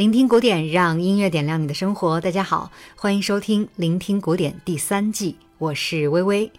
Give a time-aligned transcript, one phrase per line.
[0.00, 2.18] 聆听古典，让音乐点亮你的生活。
[2.22, 6.50] 大家好，欢迎收听《聆听古典》第三季，我是微微。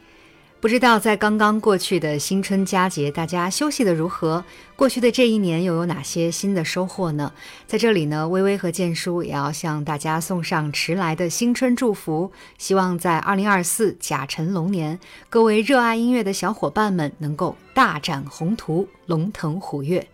[0.59, 4.45] 不知道在刚刚过去的新春佳节，大家休息的如何？
[4.75, 7.33] 过去的这一年又有哪些新的收获呢？
[7.65, 14.99] 在这里呢，微微和建叔也要向大家送上迟来的新春祝福，希望在二零二四甲辰龙年，
[15.31, 20.07] 各位热爱音乐的小伙伴们能够大展宏图，龙腾虎跃。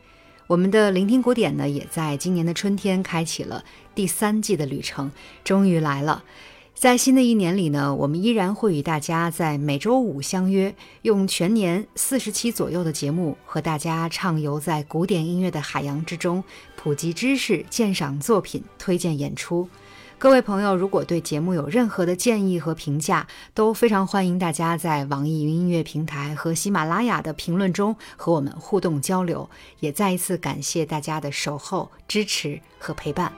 [0.47, 5.11] 我们的聆听古典呢，也在今年的春天开启了第三季的旅程，
[5.43, 6.23] 终于来了。
[6.73, 16.41] 在新的一年里呢，我们依然会与大家在每周五相约，用全年四十期左右的节目，和大家畅游在古典音乐的海洋之中，
[16.77, 19.67] 普及知识、鉴赏作品、推荐演出。
[20.19, 29.47] 各位朋友，如果对节目有任何的建议和评价，都非常欢迎大家在网易云音乐平台和喜马拉雅的评论中和我们互动交流。
[29.79, 33.31] 也再一次感谢大家的守候、支持和陪伴。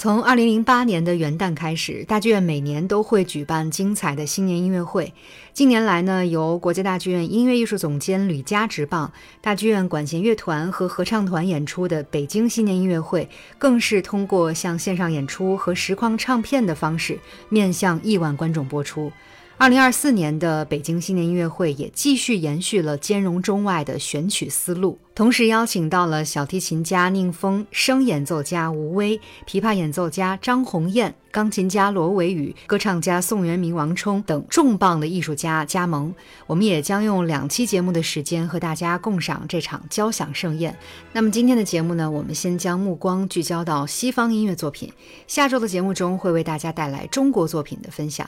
[0.00, 5.12] 从二零零八年的元旦开始，大剧院每年都会举办精彩的新年音乐会。
[5.52, 17.18] 近年来呢，由国家大剧院音乐艺术总监吕嘉执棒，大剧院管弦乐团和合唱团演出的北京新年音乐会，更是通过向线上演出和实况唱片的方式，
[17.50, 19.12] 面向亿万观众播出。
[19.60, 36.14] 二零二四年的北京新年音乐会也继续延续了兼容中外的选曲思路，同时邀请到了小提琴家宁峰、声演奏家吴威、琵琶演奏家张鸿燕、钢琴家罗维宇、歌唱家宋元明、王冲等重磅的艺术家加盟。
[36.46, 40.74] 我们也将用两期节目的时间和大家共赏这场交响盛宴。
[41.12, 44.90] 那么今天的节目呢，我们先将目光聚焦到西方音乐作品。
[45.26, 48.26] 下周的节目中会为大家带来中国作品的分享。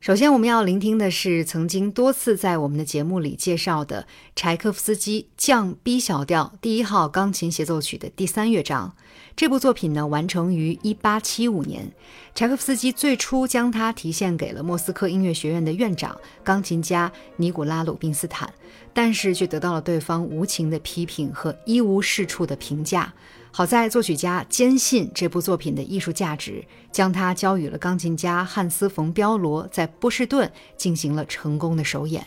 [0.00, 8.96] 首先，我们要聆听的是曾经多次在我们的节目里介绍的柴可夫斯基降 B 小调第一号钢琴协奏曲的第三乐章。
[9.36, 11.92] 这部作品呢，完成于1875年。
[12.34, 18.50] 柴可夫斯基最初将它提献给了莫斯科音乐学院的院长钢琴家尼古拉·鲁宾斯坦，
[18.94, 23.12] 但是却得到了对方无情的批评和一无是处的评价。
[23.52, 32.24] 好在作曲家坚信这部作品的艺术价值，将它交予了钢琴家汉斯·冯·彪罗，在波士顿进行了成功的首演。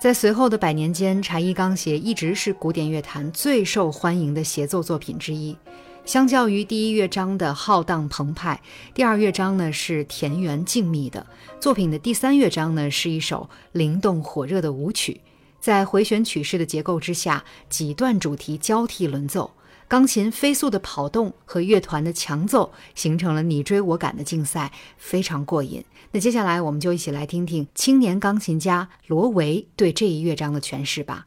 [0.00, 5.56] 在随后的百年间，柴一钢协一直是古典乐坛最受欢迎的协奏作品之一。
[6.04, 8.60] 相较于第一乐章的浩荡澎湃，
[8.92, 11.24] 第二乐章呢是田园静谧的。
[11.60, 15.20] 作品的第三乐章呢是一首灵动火热的舞曲，
[15.60, 19.50] 在回旋曲式的结构之下，几段主题交替轮奏。
[19.88, 25.84] 钢琴飞速的跑动和乐团的强奏，形成了你追我赶的竞赛，非常过瘾。
[26.10, 31.26] 那接下来我们就一起来听听青年钢琴家罗维对这一乐章的诠释吧。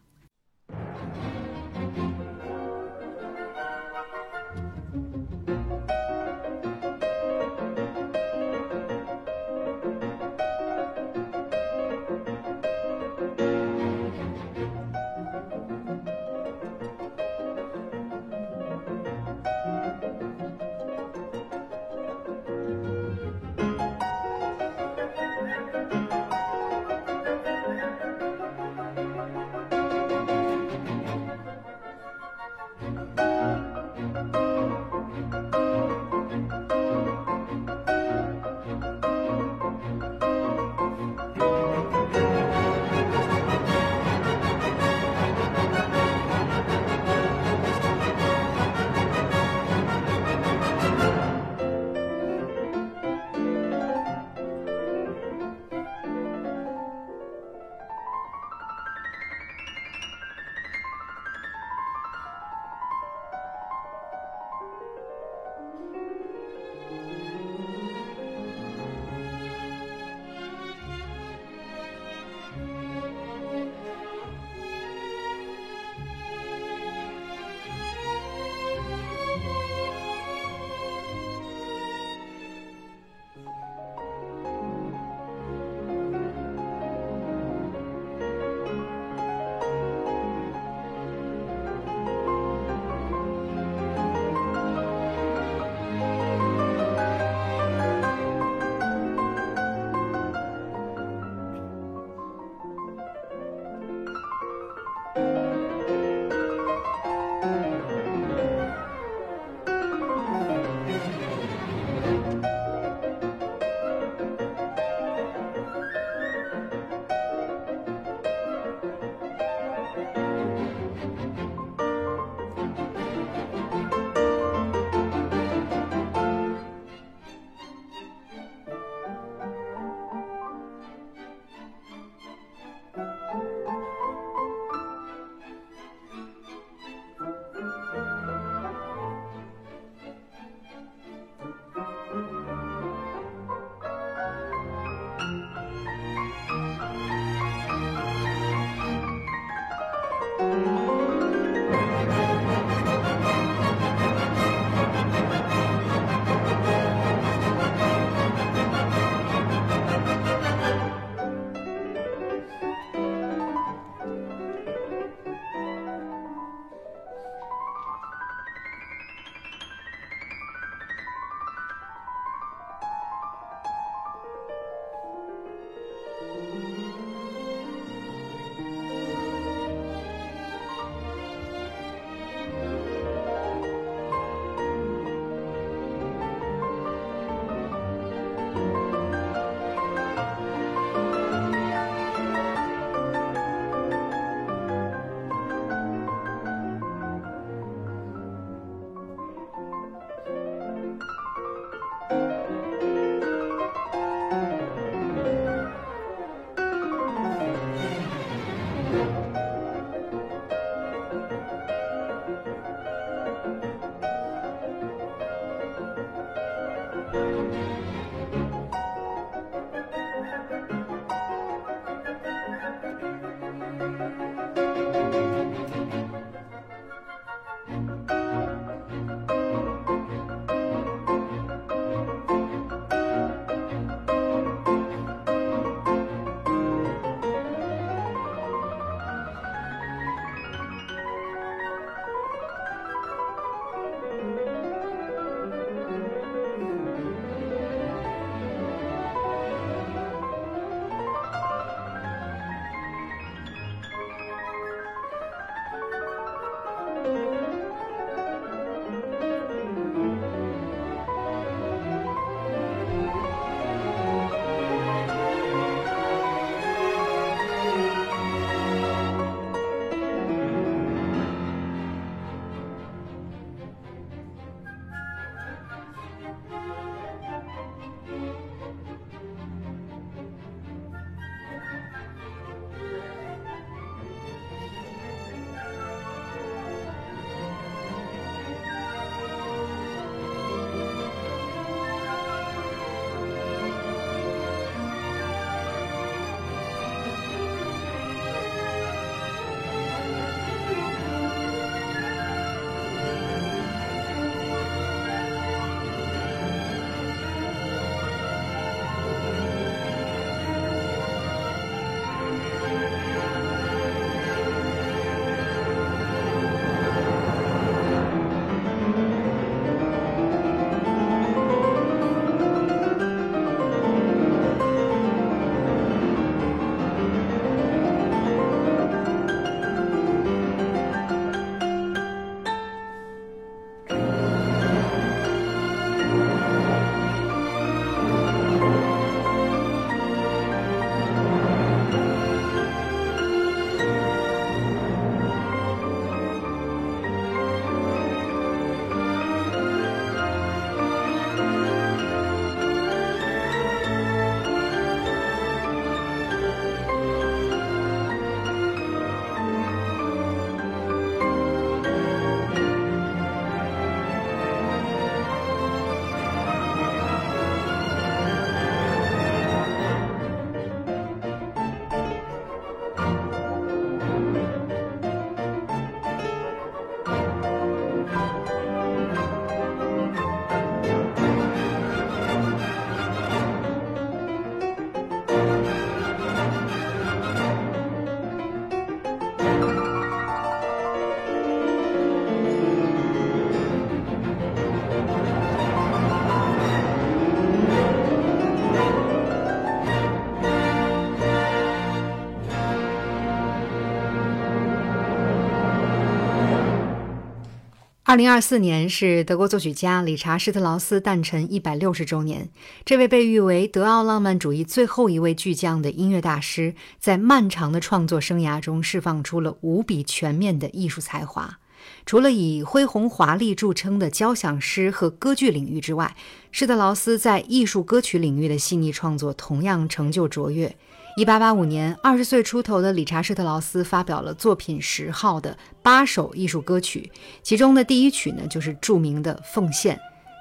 [408.10, 412.50] 二零二四年是德国作曲家理查施特劳斯诞辰一百六十周年。
[412.84, 421.60] 这位被誉为德奥浪漫主义最后一位巨匠的音乐大师，在漫长的创作生涯中释放出了无比全面的艺术才华。
[422.04, 426.16] 除了以恢宏华丽著称的交响诗和歌剧领域之外，
[426.52, 430.76] 施特劳斯在艺术歌曲领域的细腻创作同样成就卓越。
[431.16, 437.12] 一八八五年，二十岁出头的理查施特劳斯发表了作品十号的八首艺术歌曲，
[437.44, 439.96] 其中的第一曲呢就是著名的《奉献》。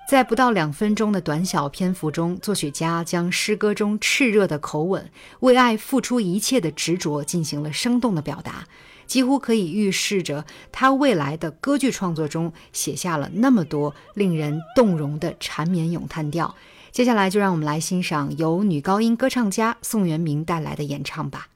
[0.09, 5.11] 在不到两分钟的短小篇幅中，作曲家将诗歌中炽热的口吻、
[5.41, 8.67] 为爱付出一切的执着进行了生动的表达，
[9.07, 16.55] 几乎可以预示着他未来的歌剧创作中写下了那么多令人动容的缠绵咏叹调。
[16.99, 21.47] 接下来就让我们来欣赏由女高音歌唱家宋元明带来的演唱吧。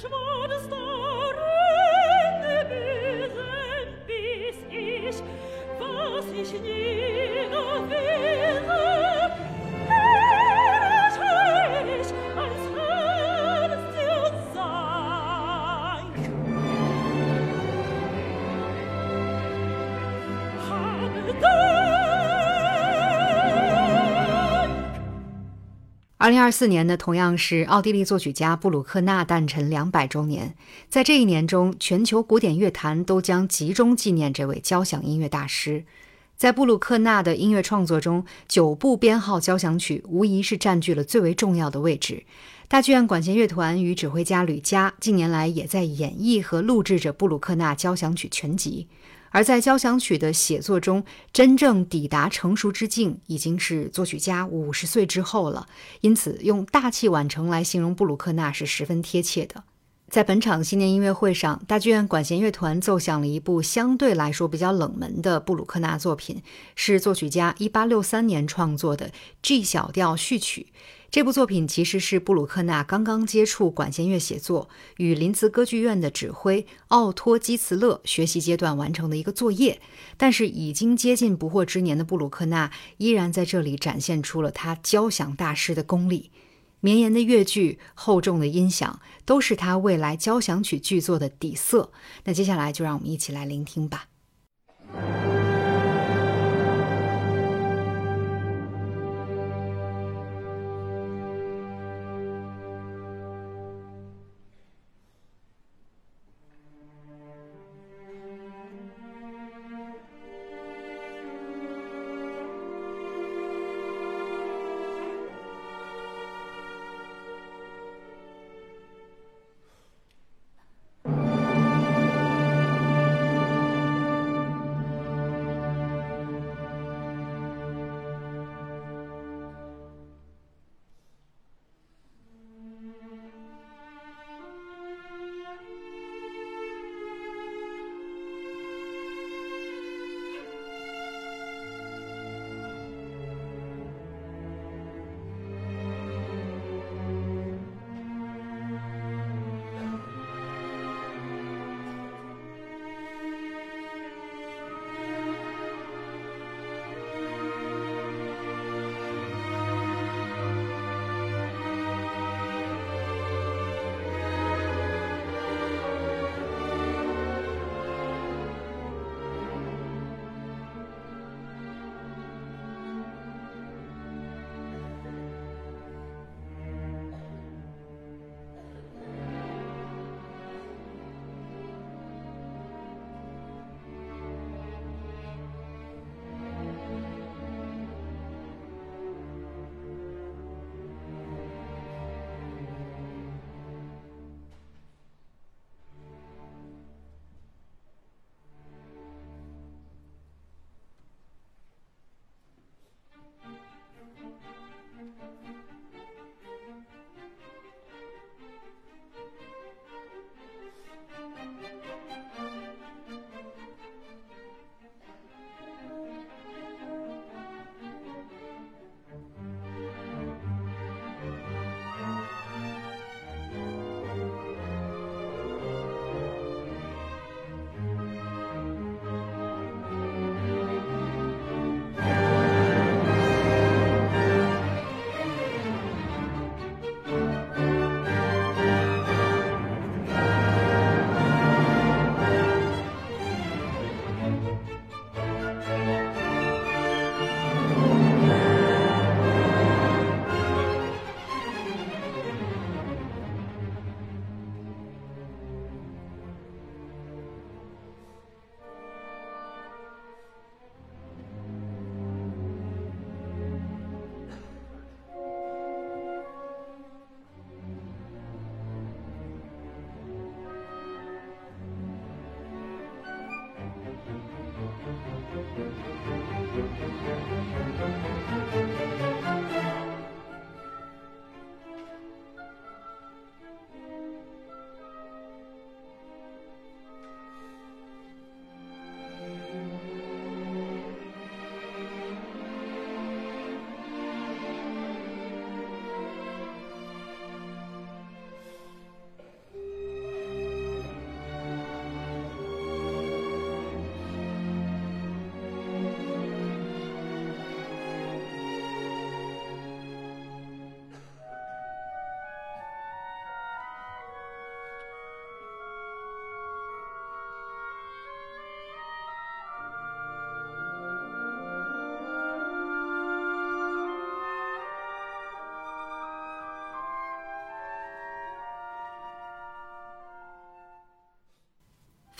[0.00, 0.39] schwor.
[26.30, 30.54] 二零二四年呢，同样是奥地利作曲家布鲁克纳诞辰两百周年。
[30.88, 35.84] 在这一年中，全球古典乐坛都将集中纪念这位交响音乐大师。
[36.36, 42.22] 在布鲁克纳的音乐创作中，九部编号交响曲无疑是占据了最为重要的位置。
[42.68, 48.86] 大剧院管弦乐团与指挥家吕嘉近年来也在演绎和录制着布鲁克纳交响曲全集。
[49.30, 55.66] 而在交响曲的写作中，真正抵达成熟之境，已经是作曲家五十岁之后了。
[56.00, 59.64] 因此，用大器晚成来形容布鲁克纳是十分贴切的。
[60.08, 66.42] 在本场新年音乐会上，大剧院管弦乐团奏响了一部相对来说比较冷门的布鲁克纳作品，
[66.74, 70.66] 是作曲家一八六三年创作的 G 小调序曲。
[71.10, 79.80] 这部作品其实是布鲁克纳刚刚接触管弦乐写作，与林茨歌剧院的指挥奥托基茨勒学习阶段完成的一个作业。
[80.16, 86.30] 但是已经接近不惑之年的布鲁克纳，依然在这里展现出了他交响大师的功力。
[86.78, 91.90] 绵延的乐句、厚重的音响，都是他未来交响曲剧作的底色。
[92.22, 94.09] 那接下来就让我们一起来聆听吧。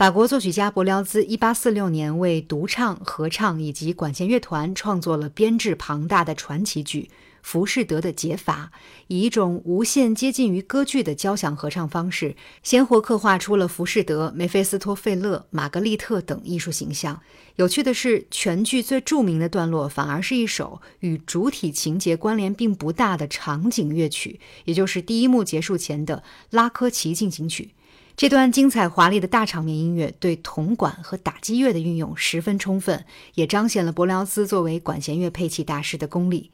[0.00, 7.10] 法国作曲家柏辽兹1846年为独唱、合唱以及管弦乐团创作了编制庞大的传奇剧
[7.42, 8.72] 《浮士德的解法》，
[9.08, 17.20] 以一种无限接近于歌剧的交响合唱方式，鲜活刻画出了浮士德、梅菲斯托费勒、玛格丽特等艺术形象。
[17.56, 27.72] 有趣的是，全剧最著名的段落反而是一首与主体情节关联并不大的场景乐曲，也就是第一幕结束前的拉科奇进行曲。
[28.16, 36.50] 这段精彩华丽的大场面音乐对铜管和打击乐的运用十分充分，也彰显了伯辽兹作为管弦乐配器大师的功力。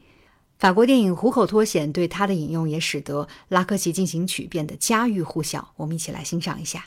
[0.57, 5.73] 法国电影《虎口脱险》对他的引用也使得《拉科奇进行曲》变得家喻户晓。
[5.75, 6.85] 我们一起来欣赏一下。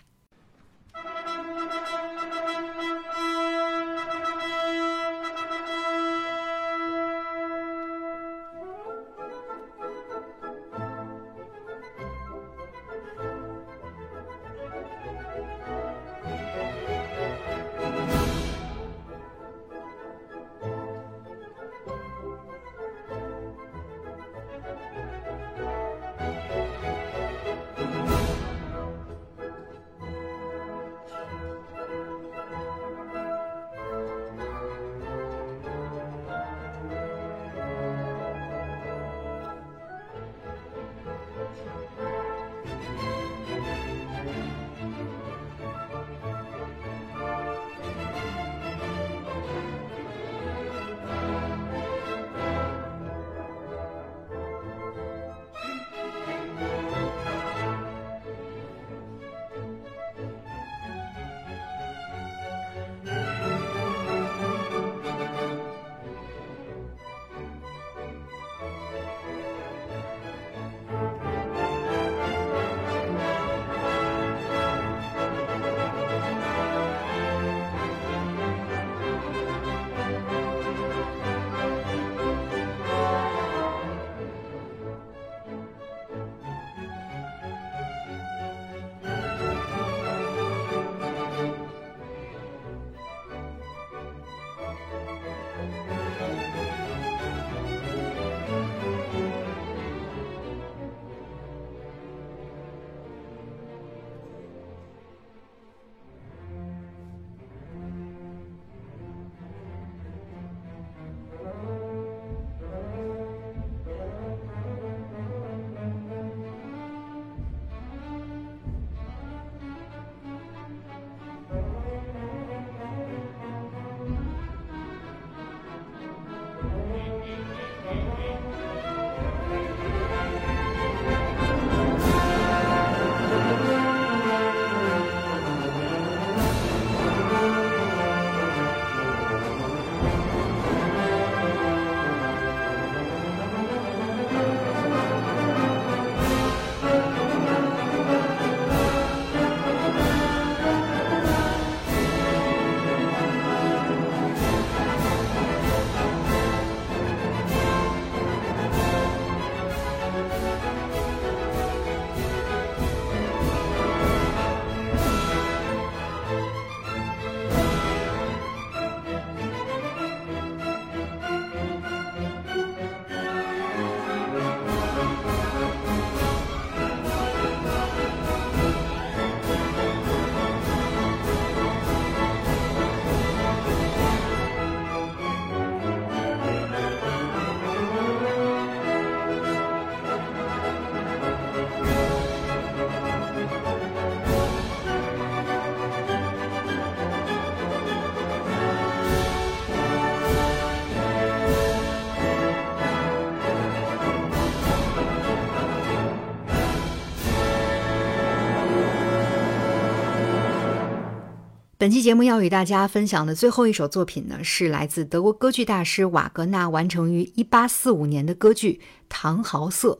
[211.80, 219.92] 本期节目要与大家分享的最后一首作品呢，是来自德国歌剧大师瓦格纳完成于一八四五年的歌剧《唐豪瑟》。《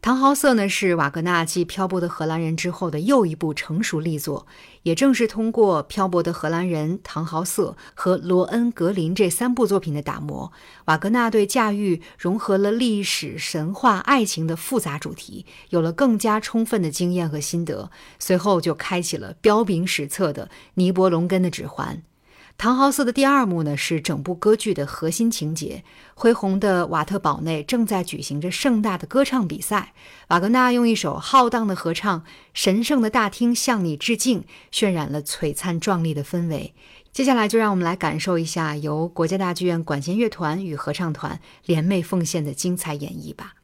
[0.00, 4.46] 唐豪瑟》呢是瓦格纳继《漂泊的荷兰人》之后的又一部成熟力作，
[4.84, 10.52] 也正是通过《漂泊的荷兰人》《唐豪瑟》和《罗恩格林》这三部作品的打磨，
[10.84, 21.96] 瓦格纳对驾驭融合了历史、神话、爱情的复杂主题有了更加充分的经验和心得，随后就开启了彪炳史册的《尼伯龙根的指环》。
[22.60, 25.84] 唐豪瑟的第二幕呢，是整部歌剧的核心情节。
[26.14, 29.94] 恢宏的瓦特堡内正在举行着盛大的歌唱比赛，
[30.30, 32.20] 瓦格纳用一首浩荡的合唱
[32.52, 34.42] 《神圣的大厅向你致敬》，
[34.72, 36.74] 渲染了璀璨壮丽的氛围。
[37.12, 43.54] 接下来，就让我们来感受一下由国家大剧院管弦乐团与合唱团联袂奉献的精彩演绎吧。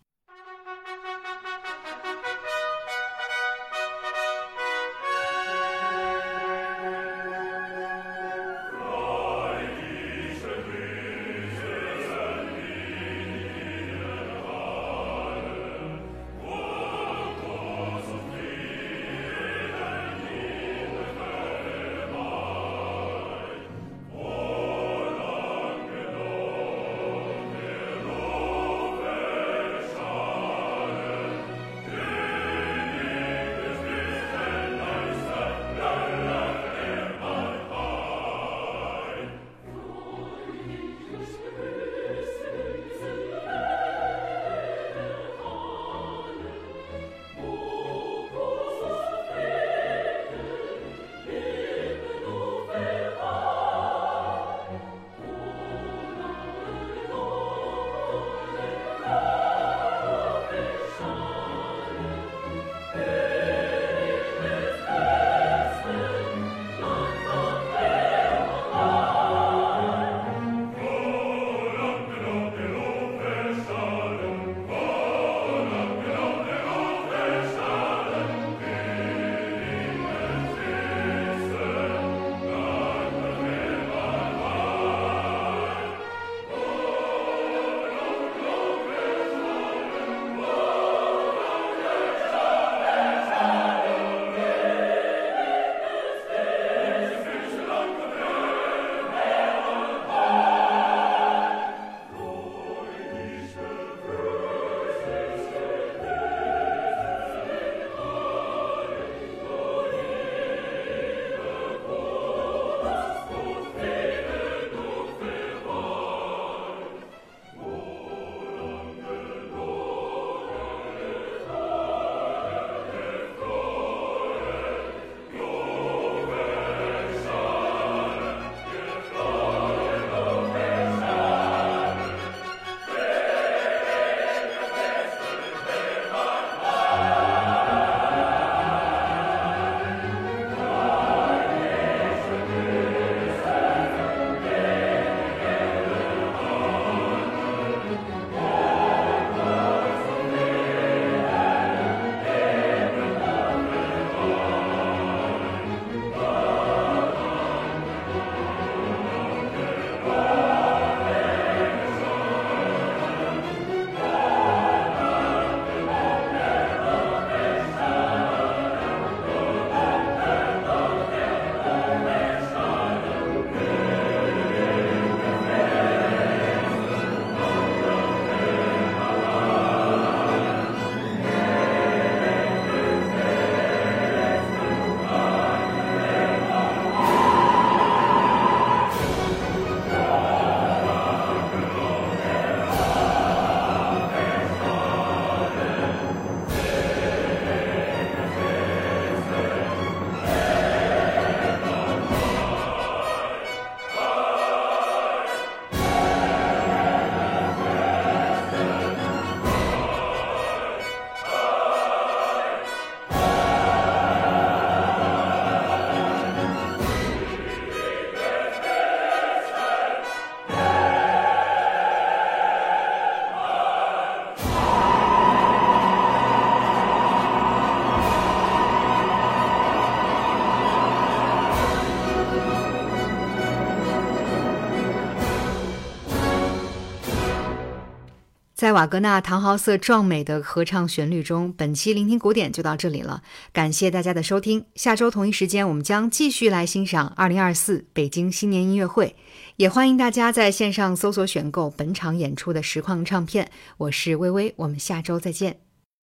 [238.65, 243.23] 在瓦格纳唐豪瑟壮美的合唱旋律中，本期聆听古典就到这里了。
[243.53, 249.17] 感谢大家的收听，下周同一时间我们将继续来欣赏2024北京新年音乐会。
[249.57, 253.51] 也欢迎大家在线上搜索选购本场演出的实况唱片。
[253.77, 255.64] 我是微微，我们下周再见。